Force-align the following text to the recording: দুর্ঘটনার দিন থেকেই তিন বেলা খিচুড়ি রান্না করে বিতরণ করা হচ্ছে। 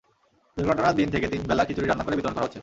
দুর্ঘটনার 0.57 0.95
দিন 0.95 1.07
থেকেই 1.09 1.31
তিন 1.33 1.41
বেলা 1.49 1.63
খিচুড়ি 1.67 1.87
রান্না 1.87 2.05
করে 2.05 2.17
বিতরণ 2.17 2.35
করা 2.35 2.45
হচ্ছে। 2.45 2.59